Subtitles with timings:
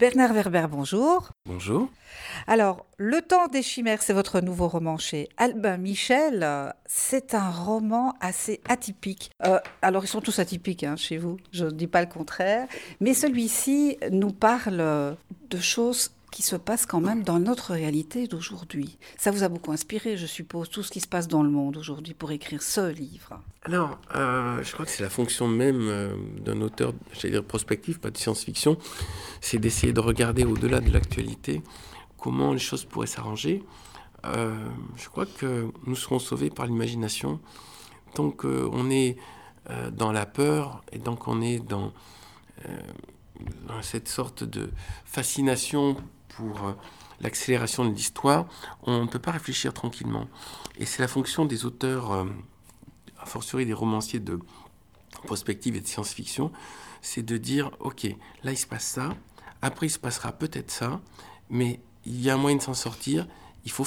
[0.00, 1.28] Bernard Werber, bonjour.
[1.44, 1.90] Bonjour.
[2.46, 6.72] Alors, Le temps des chimères, c'est votre nouveau roman chez Albin Michel.
[6.86, 9.30] C'est un roman assez atypique.
[9.44, 12.66] Euh, alors, ils sont tous atypiques hein, chez vous, je ne dis pas le contraire.
[13.00, 15.16] Mais celui-ci nous parle
[15.50, 18.98] de choses qui se passent quand même dans notre réalité d'aujourd'hui.
[19.16, 21.76] Ça vous a beaucoup inspiré, je suppose, tout ce qui se passe dans le monde
[21.76, 23.40] aujourd'hui pour écrire ce livre.
[23.62, 27.98] Alors, euh, je crois que c'est la fonction même euh, d'un auteur, j'allais dire prospectif,
[27.98, 28.78] pas de science-fiction,
[29.40, 31.62] c'est d'essayer de regarder au-delà de l'actualité
[32.16, 33.62] comment les choses pourraient s'arranger.
[34.24, 34.54] Euh,
[34.96, 37.40] je crois que nous serons sauvés par l'imagination
[38.14, 39.16] tant qu'on est
[39.92, 41.92] dans la peur et tant qu'on est dans
[43.82, 44.70] cette sorte de
[45.04, 45.96] fascination
[46.36, 46.74] pour
[47.20, 48.46] l'accélération de l'histoire,
[48.82, 50.26] on ne peut pas réfléchir tranquillement.
[50.78, 52.26] Et c'est la fonction des auteurs
[53.20, 54.38] a fortiori des romanciers de
[55.24, 56.50] prospective et de science-fiction,
[57.02, 58.06] c'est de dire, ok,
[58.42, 59.14] là il se passe ça,
[59.62, 61.00] après il se passera peut-être ça,
[61.50, 63.26] mais il y a un moyen de s'en sortir,
[63.64, 63.86] il faut,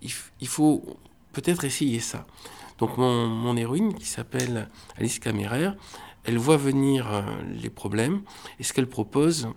[0.00, 0.98] il, faut
[1.32, 2.26] peut-être essayer ça.
[2.78, 5.76] Donc mon, mon héroïne, qui s'appelle Alice Caméraire,
[6.24, 7.22] elle voit venir euh,
[7.60, 8.22] les problèmes,
[8.58, 9.48] et ce qu'elle propose,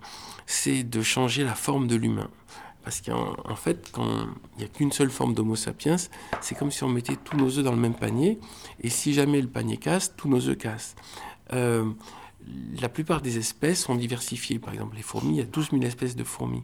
[0.46, 2.30] c'est de changer la forme de l'humain.
[2.84, 5.96] Parce qu'en fait, quand il n'y a qu'une seule forme d'Homo sapiens,
[6.40, 8.40] c'est comme si on mettait tous nos œufs dans le même panier.
[8.80, 10.96] Et si jamais le panier casse, tous nos œufs cassent.
[11.54, 11.90] Euh,
[12.80, 14.60] la plupart des espèces sont diversifiées.
[14.60, 16.62] Par exemple, les fourmis, il y a 12 000 espèces de fourmis.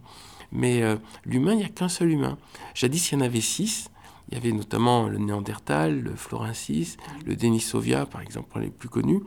[0.51, 2.37] Mais euh, l'humain, il n'y a qu'un seul humain.
[2.75, 3.89] Jadis, il y en avait six.
[4.29, 9.21] Il y avait notamment le Néandertal, le Florensis, le Denisovia, par exemple, les plus connus.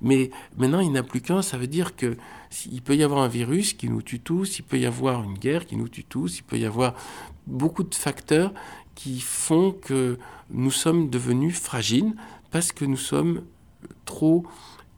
[0.00, 1.42] Mais maintenant, il n'y en a plus qu'un.
[1.42, 2.16] Ça veut dire que
[2.70, 5.34] il peut y avoir un virus qui nous tue tous, il peut y avoir une
[5.34, 6.94] guerre qui nous tue tous, il peut y avoir
[7.46, 8.52] beaucoup de facteurs
[8.94, 10.18] qui font que
[10.50, 12.14] nous sommes devenus fragiles
[12.50, 13.42] parce que nous sommes
[14.04, 14.46] trop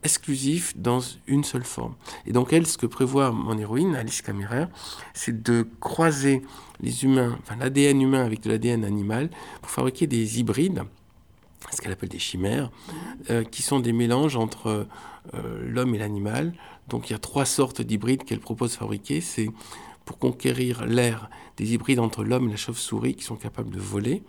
[0.06, 1.94] exclusifs dans une seule forme.
[2.26, 4.68] Et donc elle, ce que prévoit mon héroïne, Alice Caméraire,
[5.12, 6.42] c'est de croiser
[6.80, 9.28] les humains, l'ADN humain avec de l'ADN animal
[9.60, 10.82] pour fabriquer des hybrides
[11.72, 12.70] ce qu'elle appelle des chimères,
[13.30, 14.86] euh, qui sont des mélanges entre
[15.34, 16.52] euh, l'homme et l'animal.
[16.88, 19.20] Donc il y a trois sortes d'hybrides qu'elle propose fabriquer.
[19.20, 19.48] C'est
[20.04, 24.22] pour conquérir l'air, des hybrides entre l'homme et la chauve-souris qui sont capables de voler.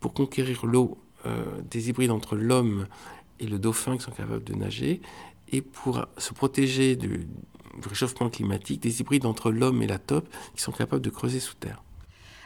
[0.00, 2.86] Pour conquérir l'eau, euh, des hybrides entre l'homme
[3.40, 5.00] et le dauphin qui sont capables de nager.
[5.48, 7.28] Et pour se protéger du,
[7.80, 11.40] du réchauffement climatique, des hybrides entre l'homme et la taupe qui sont capables de creuser
[11.40, 11.82] sous terre.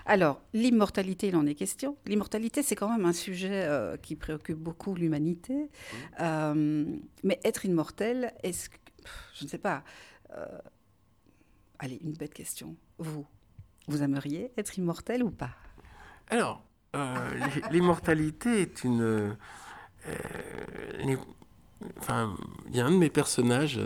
[0.07, 1.97] Alors, l'immortalité, il en est question.
[2.07, 5.69] L'immortalité, c'est quand même un sujet euh, qui préoccupe beaucoup l'humanité.
[6.21, 6.85] Euh,
[7.23, 8.77] mais être immortel, est-ce que...
[9.35, 9.85] Je ne sais pas.
[10.37, 10.59] Euh,
[11.79, 12.77] allez, une bête question.
[12.99, 13.25] Vous,
[13.87, 15.51] vous aimeriez être immortel ou pas?
[16.29, 16.65] Alors,
[17.71, 19.37] l'immortalité est une...
[21.99, 22.37] Enfin,
[22.69, 23.81] il y a un de mes personnages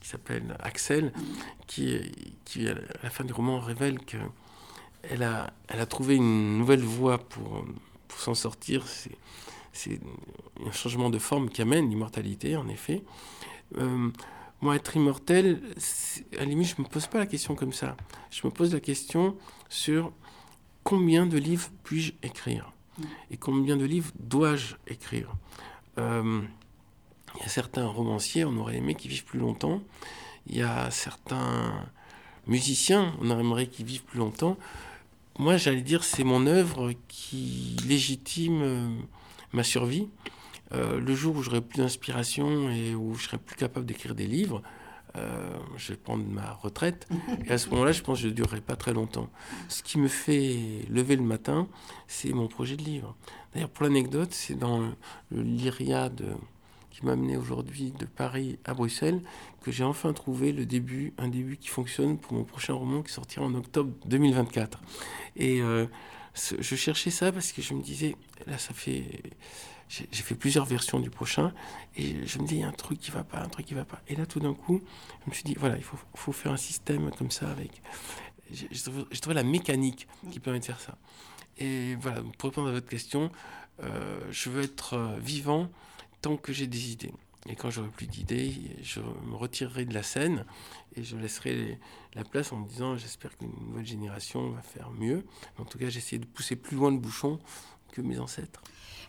[0.00, 1.12] qui s'appelle Axel,
[1.66, 1.96] qui,
[2.68, 4.18] à la fin du roman, révèle que
[5.10, 7.64] elle a, elle a trouvé une nouvelle voie pour,
[8.08, 8.86] pour s'en sortir.
[9.72, 10.00] C'est
[10.64, 13.02] un changement de forme qui amène l'immortalité, en effet.
[13.78, 14.10] Euh,
[14.60, 15.60] moi, être immortel,
[16.38, 17.96] à la je ne me pose pas la question comme ça.
[18.30, 19.36] Je me pose la question
[19.68, 20.12] sur
[20.84, 22.72] combien de livres puis-je écrire?
[23.30, 25.30] Et combien de livres dois-je écrire.
[25.98, 26.42] Euh,
[27.36, 29.82] il y a certains romanciers, on aurait aimé qu'ils vivent plus longtemps.
[30.46, 31.86] Il y a certains
[32.46, 34.56] musiciens, on aurait aimé qu'ils vivent plus longtemps
[35.38, 38.88] moi, j'allais dire, c'est mon œuvre qui légitime euh,
[39.52, 40.08] ma survie.
[40.72, 44.26] Euh, le jour où j'aurai plus d'inspiration et où je serai plus capable d'écrire des
[44.26, 44.62] livres,
[45.76, 47.08] je vais prendre ma retraite.
[47.46, 49.28] Et à ce moment-là, je pense que je ne durerai pas très longtemps.
[49.68, 51.68] Ce qui me fait lever le matin,
[52.08, 53.14] c'est mon projet de livre.
[53.52, 54.80] D'ailleurs, pour l'anecdote, c'est dans
[55.30, 56.36] le Lyriade
[56.94, 59.20] qui m'a amené aujourd'hui de Paris à Bruxelles,
[59.62, 63.12] que j'ai enfin trouvé le début, un début qui fonctionne pour mon prochain roman qui
[63.12, 64.80] sortira en octobre 2024.
[65.34, 65.86] Et euh,
[66.34, 68.14] je cherchais ça parce que je me disais,
[68.46, 69.04] là ça fait,
[69.88, 71.52] j'ai fait plusieurs versions du prochain,
[71.96, 73.74] et je me disais, il y a un truc qui va pas, un truc qui
[73.74, 74.00] va pas.
[74.08, 74.82] Et là tout d'un coup,
[75.24, 77.82] je me suis dit, voilà, il faut, faut faire un système comme ça avec...
[78.50, 80.96] J'ai trouvé la mécanique qui permet de faire ça.
[81.58, 83.30] Et voilà, pour répondre à votre question,
[83.82, 85.70] euh, je veux être euh, vivant
[86.20, 87.12] tant que j'ai des idées.
[87.48, 90.46] Et quand j'aurai plus d'idées, je me retirerai de la scène
[90.96, 91.78] et je laisserai
[92.14, 95.24] la place en me disant j'espère qu'une nouvelle génération va faire mieux.
[95.58, 97.38] En tout cas, j'essaie de pousser plus loin le bouchon
[97.94, 98.62] que mes ancêtres.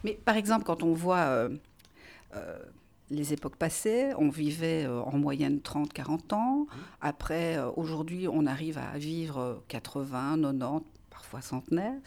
[0.03, 1.49] Mais par exemple, quand on voit euh,
[2.35, 2.59] euh,
[3.09, 6.67] les époques passées, on vivait euh, en moyenne 30-40 ans.
[7.01, 11.99] Après, aujourd'hui, on arrive à vivre 80, 90, parfois centenaire.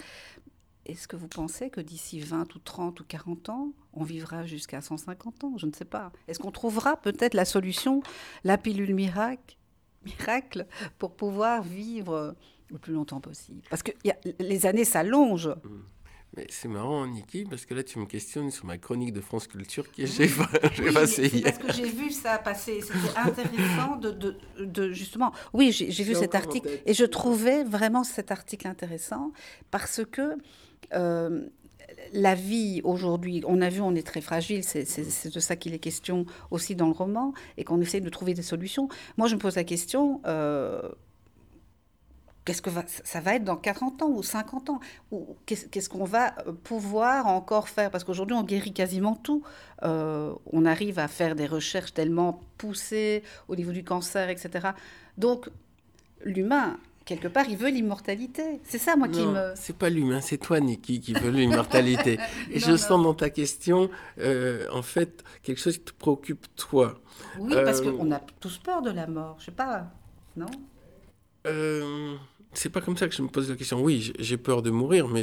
[0.87, 4.81] Est-ce que vous pensez que d'ici 20 ou 30 ou 40 ans, on vivra jusqu'à
[4.81, 5.59] 150 ans?
[5.59, 6.13] Je ne sais pas.
[6.29, 8.03] Est-ce qu'on trouvera peut-être la solution,
[8.45, 9.57] la pilule miracle
[10.05, 10.67] miracle
[10.99, 12.37] pour pouvoir vivre
[12.71, 13.63] le plus longtemps possible?
[13.69, 15.55] Parce que y a, les années s'allongent.
[15.65, 15.81] Mm.
[16.37, 19.47] Mais c'est marrant, Niki, parce que là, tu me questionnes sur ma chronique de France
[19.47, 20.31] Culture que j'ai oui,
[21.19, 21.43] hier.
[21.43, 22.81] Parce que j'ai vu ça passer.
[22.83, 25.33] C'était intéressant de, de, de, justement.
[25.53, 29.33] Oui, j'ai vu cet article et je trouvais vraiment cet article intéressant
[29.71, 30.37] parce que.
[30.95, 31.49] Euh,
[32.13, 35.79] la vie aujourd'hui, on a vu, on est très fragile, c'est de ça qu'il est
[35.79, 38.89] question aussi dans le roman, et qu'on essaie de trouver des solutions.
[39.17, 40.81] Moi, je me pose la question, euh,
[42.49, 42.71] qu'est-ce que
[43.05, 44.81] ça va être dans 40 ans ou 50 ans?
[45.13, 47.91] Ou Qu'est-ce qu'on va euh, pouvoir encore faire?
[47.91, 49.43] Parce qu'aujourd'hui, on guérit quasiment tout.
[49.83, 54.69] Euh, on arrive à faire des recherches tellement poussées au niveau du cancer, etc.
[55.19, 55.51] Donc,
[56.25, 58.61] l'humain, quelque part, il veut l'immortalité.
[58.65, 59.53] C'est ça, moi, qui me...
[59.55, 62.19] c'est pas l'humain, c'est toi, Niki, qui veut l'immortalité.
[62.51, 63.91] Et je sens dans ta question,
[64.21, 66.99] euh, en fait, quelque chose qui te préoccupe, toi.
[67.39, 69.37] Oui, parce qu'on a tous peur de la mort.
[69.39, 69.91] Je sais pas,
[70.35, 70.49] non?
[72.55, 73.81] C'est pas comme ça que je me pose la question.
[73.81, 75.23] Oui, j'ai peur de mourir, mais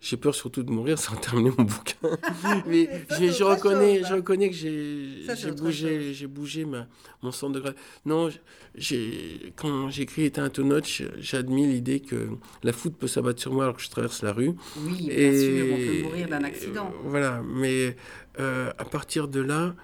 [0.00, 1.96] j'ai peur surtout de mourir sans terminer mon bouquin.
[2.66, 6.86] mais je, reconnais, je reconnais que j'ai bougé, j'ai bougé ma,
[7.22, 7.74] mon centre de grâce.
[8.04, 8.28] Non,
[9.56, 10.86] quand j'écris Éteint un note,
[11.18, 12.28] j'admets l'idée que
[12.62, 14.52] la foudre peut s'abattre sur moi alors que je traverse la rue.
[14.76, 16.92] Oui, bien sûr, on peut mourir d'un accident.
[17.04, 17.96] voilà, mais
[18.38, 19.74] euh, à partir de là,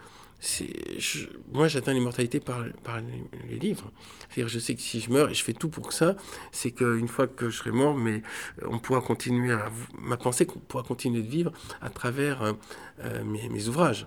[1.52, 3.00] moi, j'atteins l'immortalité par, par
[3.48, 3.90] les, livres.
[4.28, 6.16] C'est-à-dire, je sais que si je meurs, et je fais tout pour ça,
[6.52, 8.22] c'est qu'une fois que je serai mort, mais
[8.66, 9.70] on pourra continuer à.
[9.98, 12.52] Ma pensée pourra continuer de vivre à travers euh,
[13.04, 14.06] euh, mes, ouvrages.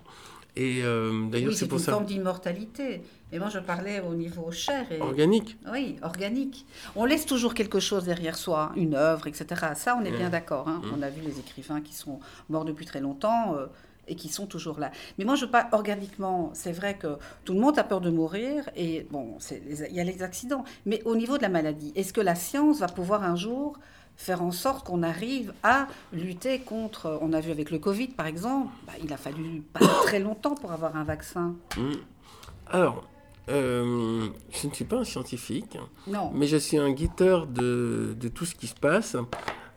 [0.56, 1.92] Et euh, d'ailleurs, c'est pour ça.
[1.92, 3.02] Une forme d'immortalité.
[3.30, 4.90] Et moi, je parlais au niveau chair.
[4.90, 5.00] Et...
[5.00, 5.56] Organique.
[5.72, 6.66] Oui, organique.
[6.96, 9.46] On laisse toujours quelque chose derrière soi, une œuvre, etc.
[9.74, 10.68] Ça, on est bien d'accord.
[10.68, 10.80] Hein.
[10.82, 10.94] Mmh.
[10.98, 13.56] On a vu les écrivains qui sont morts depuis très longtemps
[14.08, 14.90] et qui sont toujours là.
[15.18, 16.50] Mais moi, je parle organiquement.
[16.54, 20.04] C'est vrai que tout le monde a peur de mourir et bon, il y a
[20.04, 20.64] les accidents.
[20.86, 23.78] Mais au niveau de la maladie, est-ce que la science va pouvoir un jour
[24.18, 27.18] faire en sorte qu'on arrive à lutter contre.
[27.22, 30.56] On a vu avec le Covid, par exemple, bah, il a fallu pas très longtemps
[30.56, 31.54] pour avoir un vaccin.
[31.76, 31.92] Mmh.
[32.66, 33.08] Alors,
[33.48, 36.32] euh, je ne suis pas un scientifique, non.
[36.34, 39.16] mais je suis un guetteur de, de, tout ce qui se passe.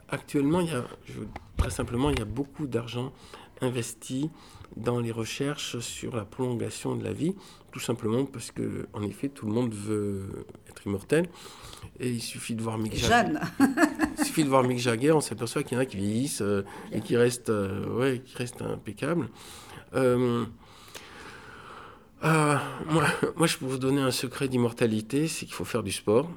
[0.09, 0.83] Actuellement, il y a,
[1.55, 3.13] très simplement, il y a beaucoup d'argent
[3.61, 4.29] investi
[4.77, 7.35] dans les recherches sur la prolongation de la vie,
[7.71, 11.27] tout simplement parce que, en effet, tout le monde veut être immortel.
[11.99, 13.37] Et il suffit de voir Mick Jagger.
[14.17, 16.63] il suffit de voir Mick Jagger, on s'aperçoit qu'il y en a qui vieillissent euh,
[16.91, 19.29] et qui restent, euh, ouais, qui restent impeccables.
[19.93, 20.45] Euh,
[22.23, 23.05] moi,
[23.35, 26.29] moi, je peux vous donner un secret d'immortalité, c'est qu'il faut faire du sport.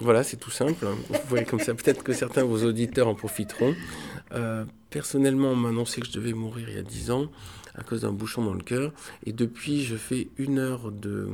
[0.00, 0.84] Voilà, c'est tout simple.
[0.84, 3.74] Vous voyez comme ça, peut-être que certains de vos auditeurs en profiteront.
[4.90, 7.26] Personnellement, on m'a annoncé que je devais mourir il y a 10 ans
[7.74, 8.92] à cause d'un bouchon dans le cœur.
[9.24, 11.28] Et depuis, je fais une heure de,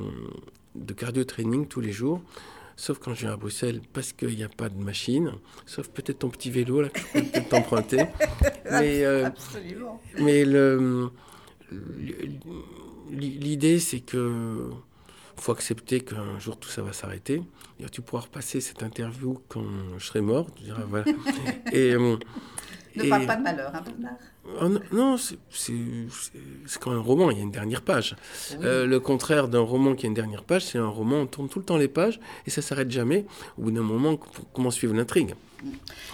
[0.75, 2.21] de cardio-training tous les jours.
[2.77, 5.33] Sauf quand je viens à Bruxelles, parce qu'il n'y a pas de machine.
[5.65, 7.99] Sauf peut-être ton petit vélo, là, que je peux peut-être t'emprunter.
[8.71, 10.03] mais, euh, Absolument.
[10.19, 11.11] Mais le,
[13.11, 14.71] l'idée, c'est que
[15.37, 17.43] faut accepter qu'un jour tout ça va s'arrêter.
[17.93, 19.65] Tu pourras repasser cette interview quand
[19.99, 20.47] je serai mort.
[20.55, 21.05] Tu diras, voilà.
[21.73, 22.17] Et, euh,
[22.97, 23.83] ne parle pas de malheur, hein,
[24.61, 25.75] oh, non, c'est
[26.81, 28.17] quand un roman, il y a une dernière page.
[28.63, 31.49] Euh, le contraire d'un roman qui a une dernière page, c'est un roman, on tourne
[31.49, 33.27] tout le temps les pages et ça s'arrête jamais.
[33.59, 34.19] Au bout d'un moment,
[34.53, 35.35] comment suivre l'intrigue?
[35.63, 35.69] Mm.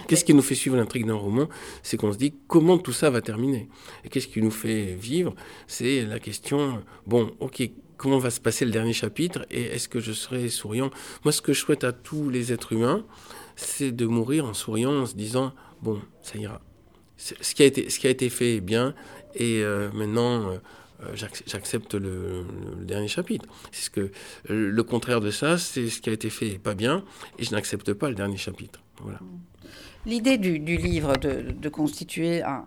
[0.07, 1.47] Qu'est-ce qui nous fait suivre l'intrigue d'un roman?
[1.83, 3.69] C'est qu'on se dit comment tout ça va terminer?
[4.03, 5.35] Et qu'est-ce qui nous fait vivre?
[5.67, 9.99] C'est la question, bon, ok, comment va se passer le dernier chapitre et est-ce que
[9.99, 10.89] je serai souriant?
[11.23, 13.05] Moi, ce que je souhaite à tous les êtres humains,
[13.55, 16.61] c'est de mourir en souriant, en se disant, bon, ça ira
[17.21, 18.95] ce qui a été, ce qui a été fait est bien,
[19.35, 20.57] et euh, maintenant, euh,
[21.03, 22.45] euh, j'accepte le,
[22.81, 23.45] dernier chapitre.
[23.71, 24.11] C'est ce que
[24.49, 27.03] le contraire de ça, c'est ce qui a été fait pas bien,
[27.37, 28.81] et je n'accepte pas le dernier chapitre.
[29.01, 29.19] Voilà.
[30.05, 32.65] L'idée du, livre de, constituer un,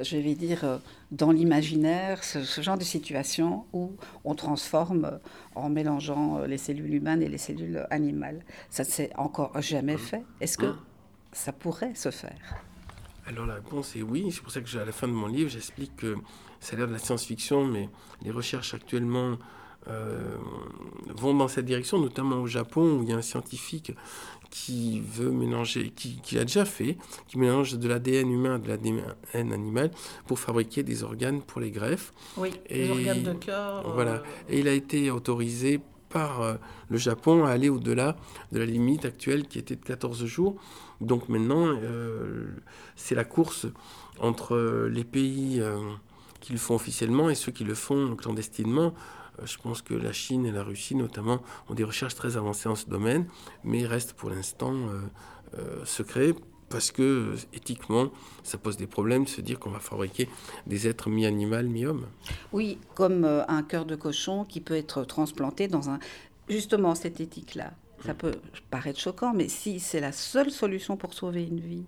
[0.00, 5.18] je vais dire, dans l'imaginaire, ce, genre de situation où on transforme
[5.56, 8.44] en mélangeant les cellules humaines et les cellules animales.
[8.70, 9.98] Ça ne s'est encore jamais mmh.
[9.98, 10.24] fait.
[10.40, 10.78] Est-ce que mmh.
[11.32, 12.67] ça pourrait se faire?
[13.28, 14.30] Alors la réponse est oui.
[14.30, 16.16] C'est pour ça que à la fin de mon livre, j'explique que
[16.60, 17.88] ça a l'air de la science-fiction, mais
[18.22, 19.38] les recherches actuellement
[19.88, 20.36] euh,
[21.14, 23.92] vont dans cette direction, notamment au Japon, où il y a un scientifique
[24.50, 28.68] qui veut mélanger, qui, qui l'a déjà fait, qui mélange de l'ADN humain et de
[28.68, 29.90] l'ADN animal
[30.26, 32.12] pour fabriquer des organes pour les greffes.
[32.38, 33.92] Oui, et, des organes de cœur.
[33.92, 34.14] Voilà.
[34.14, 36.54] Euh, et il a été autorisé par euh,
[36.88, 38.16] le Japon à aller au-delà
[38.52, 40.56] de la limite actuelle qui était de 14 jours.
[41.00, 42.48] Donc maintenant, euh,
[42.96, 43.66] c'est la course
[44.18, 45.78] entre les pays euh,
[46.40, 48.94] qui le font officiellement et ceux qui le font clandestinement.
[49.44, 52.74] je pense que la Chine et la Russie, notamment, ont des recherches très avancées en
[52.74, 53.26] ce domaine,
[53.64, 54.74] mais restent pour l'instant
[55.84, 56.34] secrets
[56.68, 58.10] parce que éthiquement,
[58.42, 60.28] ça pose des problèmes de se dire qu'on va fabriquer
[60.66, 62.06] des êtres mi-animal, mi-homme.
[62.52, 65.98] Oui, comme un cœur de cochon qui peut être transplanté dans un...
[66.48, 67.72] Justement, cette éthique-là,
[68.04, 68.34] ça peut
[68.70, 71.84] paraître choquant, mais si c'est la seule solution pour sauver une vie.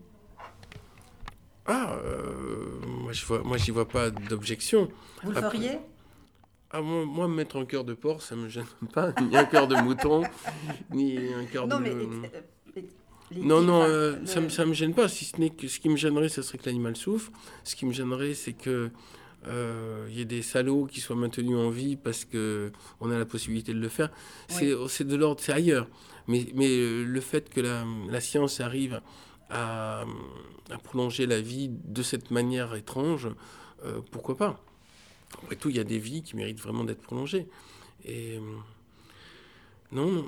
[1.66, 4.88] Ah, euh, moi je vois, moi j'y vois pas d'objection.
[5.22, 5.78] Vous le feriez?
[6.72, 9.68] ah, moi, moi, mettre un cœur de porc, ça me gêne pas, ni un cœur
[9.68, 10.22] de mouton,
[10.90, 11.74] ni un cœur de.
[11.74, 11.94] Non, mais
[13.36, 15.08] non, non, euh, ça, me, me gêne pas.
[15.08, 17.30] Si ce n'est que ce qui me gênerait, ce serait que l'animal souffre.
[17.64, 18.90] Ce qui me gênerait, c'est que
[19.46, 23.18] euh, il y ait des salauds qui soient maintenus en vie parce que on a
[23.18, 24.10] la possibilité de le faire.
[24.48, 25.88] C'est de l'ordre, c'est ailleurs.
[26.26, 29.00] Mais, mais euh, le fait que la, la science arrive
[29.48, 30.04] à,
[30.70, 33.28] à, prolonger la vie de cette manière étrange,
[34.10, 34.60] pourquoi pas?
[35.42, 37.48] Après tout, il y a des vies qui méritent vraiment d'être prolongées.
[38.04, 38.38] Et
[39.90, 40.24] non,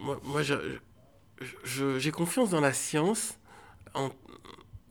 [0.00, 0.42] moi, moi
[1.64, 3.38] j'ai confiance dans la science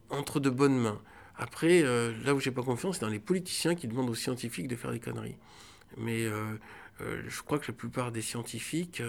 [0.09, 1.01] entre de bonnes mains.
[1.37, 4.67] Après, euh, là où j'ai pas confiance, c'est dans les politiciens qui demandent aux scientifiques
[4.67, 5.37] de faire des conneries.
[5.97, 6.55] Mais euh,
[7.01, 9.01] euh, je crois que la plupart des scientifiques,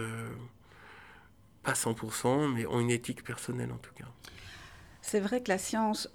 [1.62, 4.06] pas 100%, mais ont une éthique personnelle en tout cas.
[5.02, 6.08] C'est vrai que la science,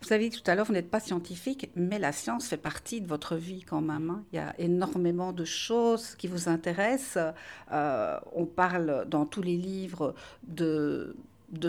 [0.00, 3.00] vous avez dit tout à l'heure, vous n'êtes pas scientifique, mais la science fait partie
[3.00, 4.10] de votre vie quand même.
[4.10, 4.24] Hein.
[4.32, 7.34] Il y a énormément de choses qui vous intéressent.
[7.72, 10.14] Euh, on parle dans tous les livres
[10.46, 11.16] de,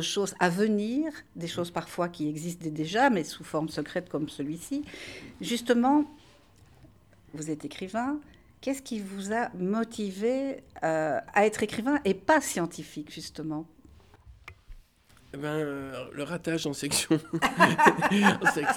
[0.02, 4.86] choses à venir, des choses parfois qui existent déjà, mais sous forme secrète comme celui-ci.
[5.42, 6.06] Justement,
[7.34, 8.20] vous êtes écrivain.
[8.62, 13.66] Qu'est-ce qui vous a motivé euh, à être écrivain et pas scientifique, justement?
[15.38, 17.20] Ben, euh, le ratage en section,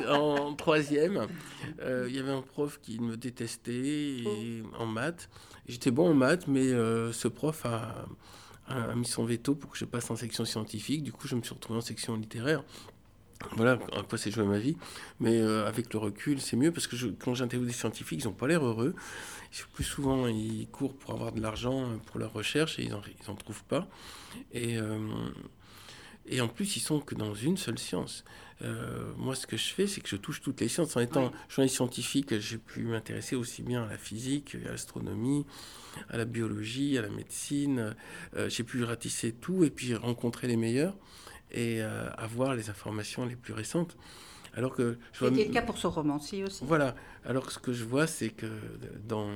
[0.09, 1.26] en, troisième,
[1.80, 4.23] euh, il y avait un prof qui me détestait
[4.78, 5.30] en maths.
[5.66, 8.06] J'étais bon en maths, mais euh, ce prof a,
[8.94, 11.02] mis son veto pour que je passe en section scientifique.
[11.02, 12.62] Du coup, je me suis retrouvé en section littéraire.
[13.56, 14.76] Voilà à quoi c'est joué ma vie.
[15.21, 18.47] Mais avec le recul, c'est mieux parce que quand j'interviewe des scientifiques, ils n'ont pas
[18.47, 18.94] l'air heureux.
[19.73, 23.64] Plus souvent, ils courent pour avoir de l'argent pour leur recherche et ils n'en trouvent
[23.64, 23.88] pas.
[24.52, 24.78] Et
[26.26, 28.24] et en plus, ils sont que dans une seule science.
[28.62, 30.96] Euh, moi, ce que je fais, c'est que je touche toutes les sciences.
[30.96, 35.44] En étant journaliste scientifique, j'ai pu m'intéresser aussi bien à la physique, à l'astronomie,
[36.08, 37.94] à la biologie, à la médecine.
[38.36, 40.96] Euh, j'ai pu ratisser tout et puis rencontrer les meilleurs
[41.50, 43.96] et euh, avoir les informations les plus récentes.
[44.54, 46.62] Alors que C'était le cas pour ce romancier aussi.
[46.64, 46.94] Voilà.
[47.24, 48.46] Alors que ce que je vois, c'est que
[49.08, 49.30] dans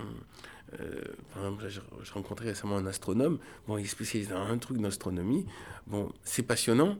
[0.75, 1.69] euh, par exemple,
[2.03, 3.39] je, rencontrais récemment un astronome.
[3.67, 5.47] Bon, il est spécialisé dans un truc d'astronomie.
[5.87, 6.97] Bon, c'est passionnant,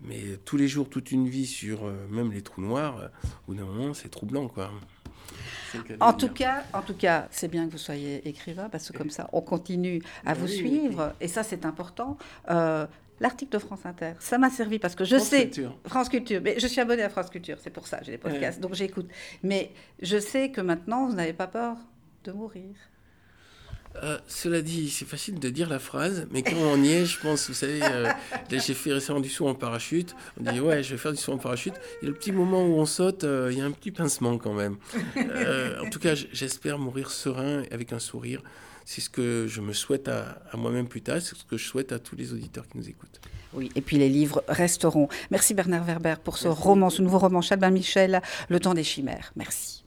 [0.00, 3.08] mais tous les jours, toute une vie sur euh, même les trous noirs, euh,
[3.46, 4.70] au bout d'un moment, c'est troublant, quoi.
[6.00, 9.10] En tout, cas, en tout cas, c'est bien que vous soyez écrivain parce que comme
[9.10, 12.16] ça, on continue à vous suivre et ça, c'est important.
[13.20, 15.50] L'article de France Inter, ça m'a servi parce que je sais
[15.84, 18.60] France Culture, mais je suis abonnée à France Culture, c'est pour ça, j'ai des podcasts,
[18.60, 19.08] donc j'écoute.
[19.42, 21.76] Mais je sais que maintenant, vous n'avez pas peur
[22.24, 22.74] de mourir.
[24.02, 27.18] Euh, cela dit, c'est facile de dire la phrase, mais quand on y est, je
[27.20, 28.10] pense, vous savez, euh,
[28.50, 30.14] j'ai fait récemment du saut en parachute.
[30.40, 31.74] On dit, ouais, je vais faire du saut en parachute.
[32.02, 34.54] Et le petit moment où on saute, euh, il y a un petit pincement quand
[34.54, 34.76] même.
[35.16, 38.42] en tout cas, j'espère mourir serein, avec un sourire.
[38.84, 41.66] C'est ce que je me souhaite à, à moi-même plus tard, c'est ce que je
[41.66, 43.20] souhaite à tous les auditeurs qui nous écoutent.
[43.52, 45.08] Oui, et puis les livres resteront.
[45.30, 49.32] Merci Bernard Werber pour ce roman, ce nouveau roman, Chalbin Michel, Le temps des chimères.
[49.36, 49.77] Merci.